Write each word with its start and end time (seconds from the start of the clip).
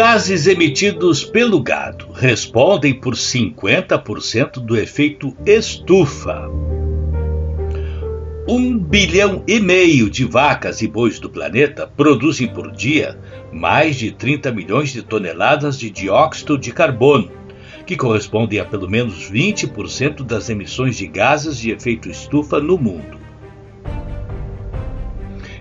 gases 0.00 0.46
emitidos 0.46 1.24
pelo 1.24 1.60
gado 1.60 2.12
respondem 2.12 2.94
por 2.94 3.14
50% 3.14 4.60
do 4.60 4.76
efeito 4.76 5.36
estufa. 5.44 6.48
Um 8.48 8.78
bilhão 8.78 9.42
e 9.44 9.58
meio 9.58 10.08
de 10.08 10.24
vacas 10.24 10.82
e 10.82 10.86
bois 10.86 11.18
do 11.18 11.28
planeta 11.28 11.84
produzem 11.84 12.46
por 12.46 12.70
dia 12.70 13.18
mais 13.52 13.96
de 13.96 14.12
30 14.12 14.52
milhões 14.52 14.92
de 14.92 15.02
toneladas 15.02 15.76
de 15.76 15.90
dióxido 15.90 16.56
de 16.56 16.72
carbono, 16.72 17.32
que 17.84 17.96
correspondem 17.96 18.60
a 18.60 18.64
pelo 18.64 18.88
menos 18.88 19.28
20% 19.28 20.24
das 20.24 20.48
emissões 20.48 20.96
de 20.96 21.08
gases 21.08 21.58
de 21.58 21.72
efeito 21.72 22.08
estufa 22.08 22.60
no 22.60 22.78
mundo. 22.78 23.18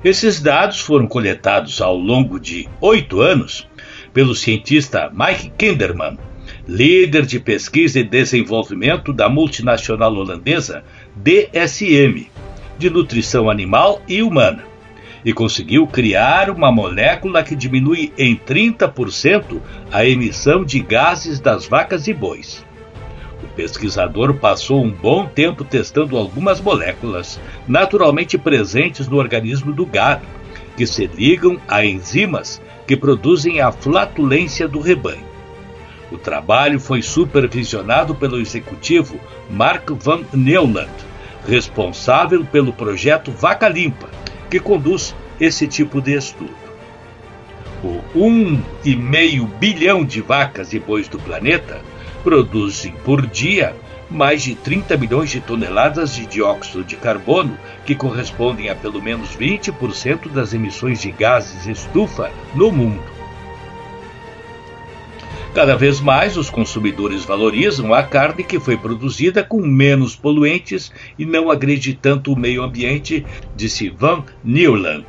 Esses 0.03 0.39
dados 0.39 0.79
foram 0.79 1.07
coletados 1.07 1.81
ao 1.81 1.97
longo 1.97 2.39
de 2.39 2.69
oito 2.79 3.19
anos 3.19 3.67
pelo 4.13 4.35
cientista 4.35 5.11
Mike 5.13 5.51
Kinderman, 5.57 6.17
líder 6.67 7.25
de 7.25 7.39
pesquisa 7.39 7.99
e 7.99 8.03
desenvolvimento 8.03 9.13
da 9.13 9.29
multinacional 9.29 10.13
holandesa 10.13 10.83
DSM 11.15 12.29
de 12.77 12.89
nutrição 12.89 13.49
animal 13.49 14.01
e 14.07 14.21
humana 14.21 14.63
e 15.27 15.33
conseguiu 15.33 15.85
criar 15.85 16.49
uma 16.49 16.71
molécula 16.71 17.43
que 17.43 17.55
diminui 17.55 18.13
em 18.17 18.35
30% 18.35 19.59
a 19.91 20.05
emissão 20.05 20.63
de 20.63 20.79
gases 20.79 21.39
das 21.39 21.65
vacas 21.65 22.07
e 22.07 22.13
bois. 22.13 22.65
O 23.43 23.47
pesquisador 23.47 24.35
passou 24.35 24.83
um 24.83 24.89
bom 24.89 25.25
tempo 25.25 25.63
testando 25.63 26.17
algumas 26.17 26.61
moléculas 26.61 27.39
naturalmente 27.67 28.37
presentes 28.37 29.07
no 29.07 29.17
organismo 29.17 29.73
do 29.73 29.85
gado, 29.85 30.25
que 30.75 30.87
se 30.87 31.05
ligam 31.07 31.59
a 31.67 31.85
enzimas 31.85 32.61
que 32.87 32.95
produzem 32.95 33.59
a 33.59 33.71
flatulência 33.71 34.67
do 34.67 34.79
rebanho. 34.79 35.27
O 36.09 36.17
trabalho 36.17 36.79
foi 36.79 37.01
supervisionado 37.01 38.15
pelo 38.15 38.39
executivo 38.39 39.19
Mark 39.49 39.89
Van 39.91 40.21
Neuland, 40.33 40.89
responsável 41.45 42.45
pelo 42.45 42.71
projeto 42.71 43.29
Vaca 43.29 43.67
Limpa, 43.67 44.09
que 44.49 44.59
conduz 44.59 45.13
esse 45.39 45.67
tipo 45.67 46.01
de 46.01 46.13
estudo. 46.13 46.55
O 47.83 48.01
1,5 48.15 49.45
bilhão 49.59 50.03
de 50.03 50.21
vacas 50.21 50.73
e 50.73 50.79
bois 50.79 51.07
do 51.09 51.19
planeta 51.19 51.81
produzem 52.23 52.93
por 53.03 53.27
dia 53.27 53.75
mais 54.09 54.43
de 54.43 54.55
30 54.55 54.97
milhões 54.97 55.29
de 55.29 55.41
toneladas 55.41 56.15
de 56.15 56.25
dióxido 56.25 56.83
de 56.83 56.95
carbono, 56.95 57.57
que 57.85 57.95
correspondem 57.95 58.69
a 58.69 58.75
pelo 58.75 59.01
menos 59.01 59.35
20% 59.35 60.29
das 60.29 60.53
emissões 60.53 61.01
de 61.01 61.11
gases 61.11 61.65
estufa 61.65 62.31
no 62.55 62.71
mundo. 62.71 63.17
Cada 65.53 65.75
vez 65.75 65.99
mais 65.99 66.37
os 66.37 66.51
consumidores 66.51 67.25
valorizam 67.25 67.91
a 67.91 68.03
carne 68.03 68.43
que 68.43 68.59
foi 68.59 68.77
produzida 68.77 69.43
com 69.43 69.59
menos 69.65 70.15
poluentes 70.15 70.91
e 71.17 71.25
não 71.25 71.49
agride 71.49 71.95
tanto 71.95 72.31
o 72.31 72.39
meio 72.39 72.61
ambiente, 72.61 73.25
disse 73.55 73.89
Van 73.89 74.23
Newland. 74.43 75.05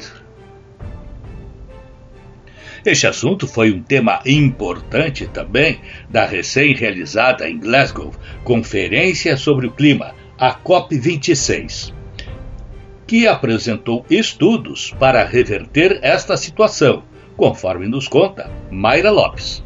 Este 2.85 3.07
assunto 3.07 3.47
foi 3.47 3.73
um 3.73 3.83
tema 3.83 4.21
importante 4.25 5.27
também 5.27 5.81
da 6.09 6.25
recém-realizada 6.25 7.49
em 7.49 7.59
Glasgow 7.59 8.13
Conferência 8.45 9.37
sobre 9.37 9.67
o 9.67 9.73
Clima, 9.73 10.15
a 10.39 10.55
COP26, 10.55 11.93
que 13.07 13.27
apresentou 13.27 14.07
estudos 14.09 14.95
para 14.99 15.25
reverter 15.25 15.99
esta 16.03 16.37
situação, 16.37 17.03
conforme 17.37 17.89
nos 17.89 18.07
conta 18.07 18.51
Mayra 18.71 19.11
Lopes. 19.11 19.65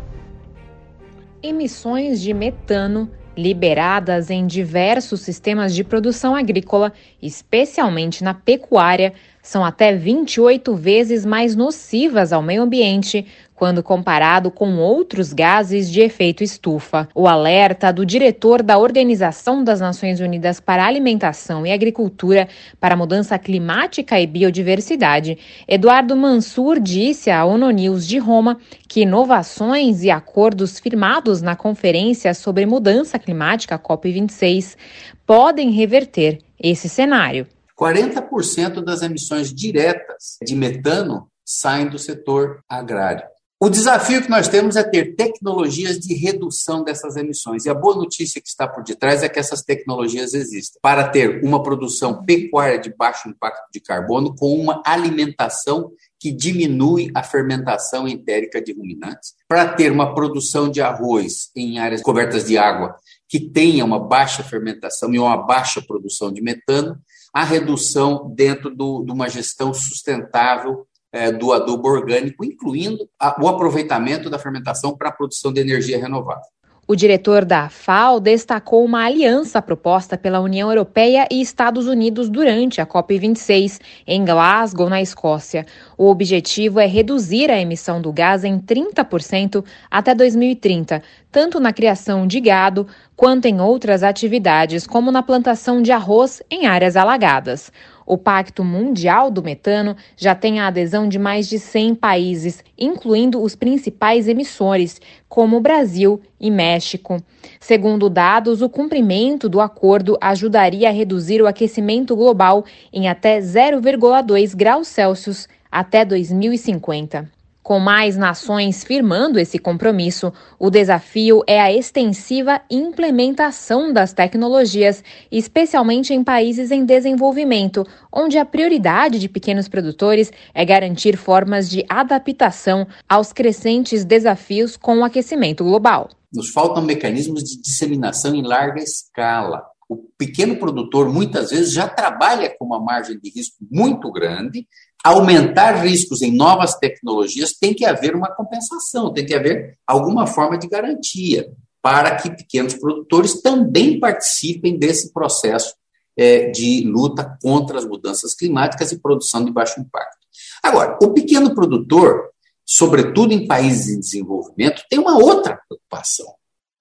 Emissões 1.43 2.21
de 2.21 2.33
metano 2.33 3.11
liberadas 3.37 4.31
em 4.31 4.47
diversos 4.47 5.21
sistemas 5.21 5.75
de 5.75 5.83
produção 5.83 6.35
agrícola, 6.35 6.93
especialmente 7.21 8.23
na 8.23 8.35
pecuária, 8.35 9.15
são 9.43 9.65
até 9.65 9.93
28 9.93 10.75
vezes 10.77 11.27
mais 11.27 11.57
nocivas 11.57 12.33
ao 12.33 12.41
meio 12.41 12.63
ambiente 12.63 13.27
quando 13.63 13.83
comparado 13.83 14.51
com 14.51 14.77
outros 14.79 15.33
gases 15.33 15.91
de 15.91 16.01
efeito 16.01 16.43
estufa. 16.43 17.09
O 17.15 17.29
alerta 17.29 17.93
do 17.93 18.05
diretor 18.05 18.63
da 18.63 18.79
Organização 18.79 19.63
das 19.63 19.81
Nações 19.81 20.21
Unidas 20.21 20.59
para 20.59 20.85
Alimentação 20.85 21.67
e 21.67 21.73
Agricultura 21.73 22.49
para 22.81 22.97
Mudança 22.97 23.39
Climática 23.39 24.21
e 24.21 24.27
Biodiversidade, 24.27 25.39
Eduardo 25.69 26.17
Mansur, 26.17 26.81
disse 26.81 27.31
à 27.31 27.45
ONU 27.45 27.71
News 27.71 28.07
de 28.07 28.19
Roma 28.19 28.59
que 28.89 29.03
inovações 29.03 30.03
e 30.03 30.11
acordos 30.11 30.81
firmados 30.81 31.41
na 31.41 31.55
Conferência 31.55 32.35
sobre 32.35 32.67
Mudança 32.67 33.19
Climática 33.19 33.79
COP26 33.79 34.77
podem 35.25 35.71
reverter 35.71 36.39
esse 36.61 36.89
cenário. 36.89 37.47
40% 37.83 38.81
das 38.81 39.03
emissões 39.03 39.53
diretas 39.53 40.37
de 40.41 40.55
metano 40.55 41.27
saem 41.45 41.89
do 41.89 41.99
setor 41.99 42.63
agrário. 42.69 43.25
O 43.61 43.69
desafio 43.69 44.23
que 44.23 44.31
nós 44.31 44.49
temos 44.49 44.75
é 44.75 44.83
ter 44.83 45.15
tecnologias 45.15 45.99
de 45.99 46.15
redução 46.15 46.83
dessas 46.83 47.17
emissões. 47.17 47.65
E 47.65 47.71
a 47.71 47.75
boa 47.75 47.95
notícia 47.95 48.41
que 48.41 48.49
está 48.49 48.67
por 48.67 48.83
detrás 48.83 49.23
é 49.23 49.29
que 49.29 49.39
essas 49.39 49.63
tecnologias 49.63 50.35
existem 50.35 50.81
para 50.83 51.09
ter 51.09 51.45
uma 51.45 51.63
produção 51.63 52.25
pecuária 52.25 52.79
de 52.79 52.93
baixo 52.93 53.29
impacto 53.29 53.69
de 53.73 53.81
carbono 53.81 54.35
com 54.35 54.53
uma 54.55 54.83
alimentação 54.85 55.93
que 56.19 56.33
diminui 56.33 57.11
a 57.15 57.23
fermentação 57.23 58.07
entérica 58.07 58.61
de 58.61 58.73
ruminantes, 58.73 59.35
para 59.49 59.75
ter 59.75 59.91
uma 59.91 60.15
produção 60.15 60.69
de 60.69 60.81
arroz 60.81 61.51
em 61.55 61.79
áreas 61.81 62.03
cobertas 62.03 62.45
de 62.45 62.57
água 62.57 62.97
que 63.29 63.41
tenha 63.41 63.85
uma 63.85 63.99
baixa 63.99 64.45
fermentação 64.45 65.13
e 65.15 65.19
uma 65.19 65.37
baixa 65.37 65.81
produção 65.81 66.31
de 66.31 66.43
metano, 66.43 67.01
a 67.33 67.45
redução 67.45 68.31
dentro 68.35 68.75
do, 68.75 69.05
de 69.05 69.13
uma 69.13 69.29
gestão 69.29 69.73
sustentável 69.73 70.87
é, 71.13 71.31
do 71.31 71.53
adubo 71.53 71.89
orgânico, 71.89 72.45
incluindo 72.45 73.09
a, 73.19 73.43
o 73.43 73.49
aproveitamento 73.49 74.31
da 74.31 74.39
fermentação 74.39 74.97
para 74.97 75.09
a 75.09 75.13
produção 75.13 75.53
de 75.53 75.61
energia 75.61 75.99
renovável. 75.99 76.45
O 76.87 76.97
diretor 76.97 77.45
da 77.45 77.69
FAO 77.69 78.19
destacou 78.19 78.85
uma 78.85 79.05
aliança 79.05 79.63
proposta 79.63 80.19
pela 80.19 80.41
União 80.41 80.69
Europeia 80.69 81.29
e 81.31 81.41
Estados 81.41 81.87
Unidos 81.87 82.29
durante 82.29 82.81
a 82.81 82.87
COP26 82.87 83.79
em 84.05 84.25
Glasgow, 84.25 84.91
na 84.91 85.01
Escócia. 85.01 85.65
O 85.97 86.11
objetivo 86.11 86.81
é 86.81 86.87
reduzir 86.87 87.53
a 87.53 87.59
emissão 87.59 88.03
do 88.03 88.13
gás 88.13 88.43
em 88.43 88.59
30% 88.59 89.65
até 89.89 90.13
2030, 90.13 91.01
tanto 91.33 91.59
na 91.59 91.73
criação 91.73 92.27
de 92.27 92.39
gado 92.39 92.87
quanto 93.17 93.47
em 93.47 93.59
outras 93.59 94.03
atividades, 94.03 94.87
como 94.87 95.11
na 95.11 95.23
plantação 95.23 95.81
de 95.81 95.91
arroz 95.91 96.43
em 96.51 96.67
áreas 96.67 96.95
alagadas. 96.95 97.73
O 98.05 98.19
Pacto 98.19 98.63
Mundial 98.63 99.31
do 99.31 99.43
Metano 99.43 99.97
já 100.17 100.35
tem 100.35 100.61
a 100.61 100.67
adesão 100.67 101.09
de 101.09 101.19
mais 101.19 101.49
de 101.49 101.59
100 101.59 101.95
países, 101.95 102.63
incluindo 102.79 103.41
os 103.41 103.55
principais 103.55 104.29
emissores, 104.29 105.01
como 105.29 105.61
Brasil 105.61 106.21
e 106.39 106.51
México. 106.51 107.23
Segundo 107.59 108.11
dados, 108.11 108.61
o 108.61 108.69
cumprimento 108.69 109.49
do 109.49 109.61
acordo 109.61 110.19
ajudaria 110.21 110.89
a 110.91 110.93
reduzir 110.93 111.41
o 111.41 111.47
aquecimento 111.47 112.15
global 112.15 112.65
em 112.93 113.09
até 113.09 113.41
0,2 113.41 114.55
graus 114.55 114.89
Celsius 114.89 115.49
até 115.71 116.05
2050. 116.05 117.42
Com 117.63 117.79
mais 117.79 118.17
nações 118.17 118.83
firmando 118.83 119.39
esse 119.39 119.57
compromisso, 119.57 120.33
o 120.59 120.69
desafio 120.69 121.45
é 121.47 121.61
a 121.61 121.73
extensiva 121.73 122.61
implementação 122.69 123.93
das 123.93 124.13
tecnologias, 124.13 125.05
especialmente 125.31 126.13
em 126.13 126.25
países 126.25 126.73
em 126.73 126.85
desenvolvimento, 126.85 127.87
onde 128.13 128.37
a 128.37 128.45
prioridade 128.45 129.21
de 129.21 129.29
pequenos 129.29 129.69
produtores 129.69 130.33
é 130.53 130.65
garantir 130.65 131.17
formas 131.17 131.71
de 131.71 131.85
adaptação 131.89 132.85
aos 133.09 133.33
crescentes 133.33 134.05
desafios 134.05 134.77
com 134.77 134.99
o 134.99 135.05
aquecimento 135.05 135.63
global. 135.63 136.11
Nos 136.35 136.51
faltam 136.51 136.83
mecanismos 136.83 137.45
de 137.45 137.63
disseminação 137.63 138.35
em 138.35 138.43
larga 138.43 138.83
escala. 138.83 139.63
O 139.89 139.99
pequeno 140.19 140.57
produtor 140.57 141.13
muitas 141.13 141.51
vezes 141.51 141.73
já 141.73 141.87
trabalha 141.87 142.53
com 142.59 142.65
uma 142.65 142.81
margem 142.81 143.21
de 143.21 143.31
risco 143.31 143.57
muito 143.71 144.11
grande 144.11 144.67
aumentar 145.05 145.83
riscos 145.83 146.23
em 146.23 146.35
novas 146.35 146.77
tecnologias, 146.77 147.53
tem 147.53 147.75
que 147.75 147.85
haver 147.85 148.15
uma 148.15 148.31
compensação, 148.35 149.13
tem 149.13 149.27
que 149.27 149.35
haver 149.35 149.79
alguma 149.87 150.27
forma 150.27 150.57
de 150.57 150.69
garantia 150.69 151.51
para 151.83 152.15
que 152.17 152.31
pequenos 152.31 152.75
produtores 152.75 153.43
também 153.43 153.99
participem 153.99 154.79
desse 154.79 155.13
processo 155.13 155.75
é, 156.17 156.51
de 156.51 156.85
luta 156.85 157.37
contra 157.43 157.79
as 157.79 157.85
mudanças 157.85 158.35
climáticas 158.35 158.93
e 158.93 159.01
produção 159.01 159.45
de 159.45 159.51
baixo 159.51 159.81
impacto. 159.81 160.19
Agora, 160.63 160.97
o 161.03 161.13
pequeno 161.13 161.55
produtor, 161.55 162.31
sobretudo 162.65 163.33
em 163.33 163.47
países 163.47 163.89
em 163.89 163.99
desenvolvimento, 163.99 164.85
tem 164.89 164.99
uma 164.99 165.19
outra 165.19 165.61
preocupação. 165.69 166.35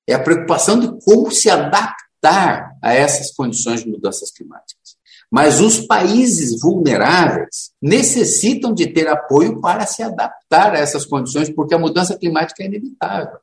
É 0.07 0.13
a 0.13 0.21
preocupação 0.21 0.79
de 0.79 1.03
como 1.03 1.31
se 1.31 1.49
adaptar 1.49 2.77
a 2.81 2.93
essas 2.93 3.33
condições 3.33 3.83
de 3.83 3.89
mudanças 3.89 4.31
climáticas. 4.31 4.80
Mas 5.31 5.61
os 5.61 5.79
países 5.79 6.59
vulneráveis 6.59 7.71
necessitam 7.81 8.73
de 8.73 8.87
ter 8.87 9.07
apoio 9.07 9.61
para 9.61 9.85
se 9.85 10.03
adaptar 10.03 10.73
a 10.75 10.77
essas 10.77 11.05
condições, 11.05 11.49
porque 11.49 11.73
a 11.73 11.79
mudança 11.79 12.17
climática 12.17 12.61
é 12.61 12.65
inevitável. 12.65 13.37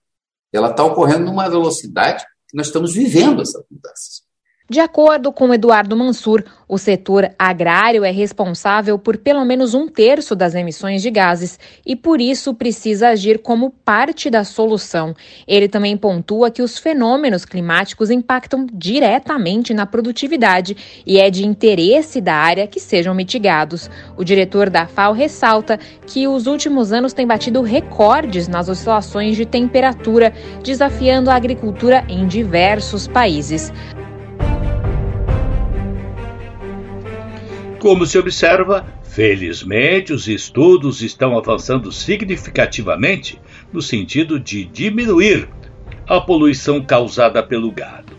Ela 0.53 0.71
está 0.71 0.85
ocorrendo 0.85 1.25
numa 1.25 1.49
velocidade 1.49 2.25
que 2.47 2.57
nós 2.57 2.67
estamos 2.67 2.93
vivendo 2.93 3.41
essas 3.41 3.65
mudanças. 3.71 4.28
De 4.71 4.81
acordo 4.81 5.33
com 5.33 5.55
Eduardo 5.55 5.97
Mansur, 5.97 6.45
o 6.69 6.77
setor 6.77 7.31
agrário 7.39 8.05
é 8.05 8.11
responsável 8.11 8.99
por 8.99 9.17
pelo 9.17 9.43
menos 9.43 9.73
um 9.73 9.89
terço 9.89 10.37
das 10.37 10.55
emissões 10.55 11.01
de 11.01 11.11
gases 11.11 11.59
e, 11.87 11.97
por 11.97 12.21
isso, 12.21 12.53
precisa 12.53 13.09
agir 13.09 13.39
como 13.39 13.71
parte 13.71 14.29
da 14.29 14.45
solução. 14.45 15.15
Ele 15.47 15.69
também 15.69 15.97
pontua 15.97 16.51
que 16.51 16.61
os 16.61 16.77
fenômenos 16.77 17.47
climáticos 17.47 18.11
impactam 18.11 18.67
diretamente 18.71 19.73
na 19.73 19.87
produtividade 19.87 20.77
e 21.07 21.19
é 21.19 21.31
de 21.31 21.47
interesse 21.47 22.21
da 22.21 22.35
área 22.35 22.67
que 22.67 22.79
sejam 22.79 23.15
mitigados. 23.15 23.91
O 24.19 24.23
diretor 24.23 24.69
da 24.69 24.87
FAO 24.87 25.15
ressalta 25.15 25.81
que 26.07 26.29
os 26.29 26.47
últimos 26.47 26.93
anos 26.93 27.15
têm 27.15 27.27
batido 27.27 27.63
recordes 27.63 28.49
nas 28.49 28.69
oscilações 28.69 29.35
de 29.35 29.47
temperatura, 29.47 30.31
desafiando 30.63 31.31
a 31.31 31.37
agricultura 31.37 32.05
em 32.07 32.27
diversos 32.27 33.09
países. 33.09 33.73
Como 37.79 38.05
se 38.05 38.19
observa, 38.19 38.85
felizmente 39.05 40.13
os 40.13 40.27
estudos 40.27 41.01
estão 41.01 41.39
avançando 41.39 41.93
significativamente 41.93 43.41
no 43.73 43.81
sentido 43.81 44.39
de 44.41 44.65
diminuir 44.65 45.49
a 46.07 46.21
poluição 46.21 46.83
causada 46.83 47.41
pelo 47.43 47.71
gado. 47.71 48.17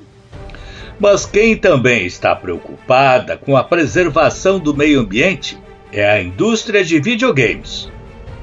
Mas 0.98 1.26
quem 1.26 1.58
também 1.58 2.06
está 2.06 2.36
preocupada 2.36 3.36
com 3.36 3.58
a 3.58 3.64
preservação 3.64 4.60
do 4.60 4.74
meio 4.74 5.02
ambiente 5.02 5.58
é 5.92 6.10
a 6.10 6.22
indústria 6.22 6.84
de 6.84 7.00
videogames. 7.00 7.90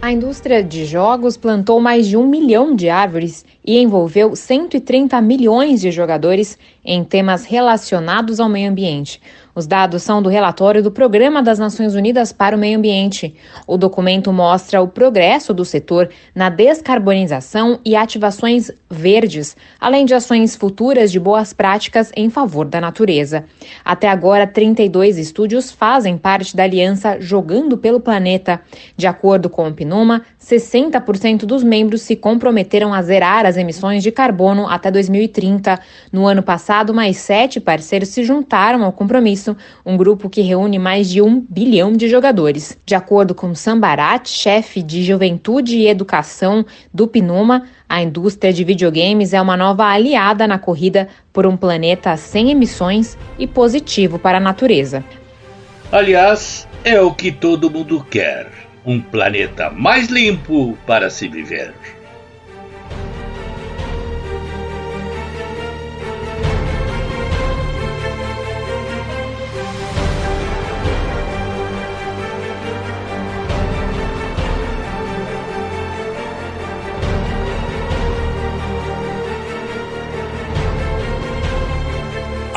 A 0.01 0.13
indústria 0.13 0.63
de 0.63 0.85
jogos 0.85 1.37
plantou 1.37 1.81
mais 1.81 2.07
de 2.07 2.17
um 2.17 2.27
milhão 2.27 2.77
de 2.77 2.89
árvores 2.89 3.45
e 3.65 3.79
envolveu 3.79 4.37
130 4.37 5.21
milhões 5.21 5.81
de 5.81 5.91
jogadores 5.91 6.59
em 6.87 7.05
temas 7.05 7.45
relacionados 7.45 8.41
ao 8.41 8.49
meio 8.49 8.71
ambiente. 8.71 9.21
Os 9.57 9.67
dados 9.67 10.03
são 10.03 10.21
do 10.21 10.29
relatório 10.29 10.83
do 10.83 10.91
Programa 10.91 11.43
das 11.43 11.59
Nações 11.59 11.95
Unidas 11.95 12.31
para 12.31 12.55
o 12.55 12.59
Meio 12.59 12.77
Ambiente. 12.77 13.35
O 13.67 13.79
documento 13.79 14.31
mostra 14.31 14.83
o 14.83 14.89
progresso 14.89 15.55
do 15.55 15.65
setor 15.65 16.11
na 16.35 16.51
descarbonização 16.51 17.81
e 17.83 17.97
ativações 17.97 18.71
verdes, 18.91 19.57
além 19.81 20.05
de 20.05 20.13
ações 20.13 20.55
futuras 20.55 21.11
de 21.11 21.19
boas 21.19 21.55
práticas 21.55 22.13
em 22.15 22.29
favor 22.29 22.67
da 22.67 22.83
natureza. 22.83 23.47
Até 23.83 24.11
agora, 24.11 24.47
32 24.47 25.17
estúdios 25.17 25.73
fazem 25.73 26.19
parte 26.19 26.55
da 26.55 26.65
aliança 26.65 27.19
Jogando 27.19 27.79
pelo 27.79 27.99
Planeta. 27.99 28.61
De 28.95 29.07
acordo 29.07 29.49
com 29.49 29.67
o 29.67 29.73
PNUMA, 29.73 30.21
60% 30.39 31.47
dos 31.47 31.65
membros 31.65 32.03
se 32.03 32.15
comprometeram 32.15 32.93
a 32.93 33.01
zerar 33.01 33.47
as 33.47 33.57
emissões 33.57 34.03
de 34.03 34.13
carbono 34.13 34.69
até 34.69 34.91
2030. 34.91 35.81
No 36.13 36.27
ano 36.27 36.43
passado, 36.43 36.76
mais 36.93 37.17
sete 37.19 37.61
parceiros 37.61 38.09
se 38.09 38.25
juntaram 38.25 38.85
ao 38.85 38.93
compromisso 38.93 39.47
isso, 39.47 39.57
um 39.85 39.97
grupo 39.97 40.29
que 40.29 40.41
reúne 40.41 40.79
mais 40.79 41.09
de 41.09 41.23
um 41.23 41.41
bilhão 41.41 41.93
de 41.93 42.09
jogadores. 42.09 42.77
De 42.85 42.95
acordo 42.95 43.35
com 43.35 43.55
Sambarat, 43.55 44.29
chefe 44.29 44.83
de 44.83 45.05
Juventude 45.05 45.77
e 45.77 45.87
Educação 45.87 46.65
do 46.93 47.07
Pinuma, 47.07 47.67
a 47.89 48.03
indústria 48.03 48.53
de 48.53 48.65
videogames 48.65 49.33
é 49.33 49.41
uma 49.41 49.57
nova 49.57 49.85
aliada 49.85 50.47
na 50.47 50.59
corrida 50.59 51.09
por 51.33 51.47
um 51.47 51.57
planeta 51.57 52.17
sem 52.17 52.51
emissões 52.51 53.17
e 53.39 53.47
positivo 53.47 54.19
para 54.19 54.39
a 54.39 54.41
natureza. 54.41 55.05
Aliás, 55.93 56.67
é 56.83 57.01
o 57.01 57.13
que 57.13 57.31
todo 57.31 57.71
mundo 57.71 58.05
quer: 58.11 58.49
um 58.85 59.01
planeta 59.01 59.71
mais 59.71 60.09
limpo 60.09 60.77
para 60.87 61.11
se 61.11 61.29
viver. 61.29 61.73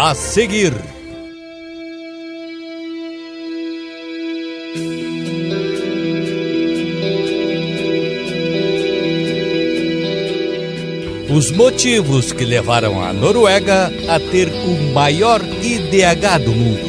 A 0.10 0.16
seguir. 0.16 0.74
Os 11.30 11.52
motivos 11.52 12.32
que 12.32 12.44
levaram 12.44 13.00
a 13.04 13.14
Noruega 13.14 13.92
a 14.10 14.20
ter 14.20 14.50
o 14.50 14.94
maior 14.94 15.42
IDH 15.44 16.40
do 16.44 16.54
mundo. 16.54 16.89